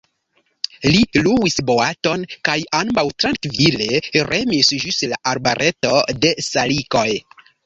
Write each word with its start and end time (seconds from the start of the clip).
Li 0.93 1.01
luis 1.25 1.57
boaton 1.67 2.23
kaj 2.49 2.55
ambaŭ 2.79 3.03
trankvile 3.25 4.01
remis 4.31 4.73
ĝis 4.87 4.99
la 5.13 5.21
arbareto 5.35 5.95
de 6.25 6.35
salikoj. 6.49 7.07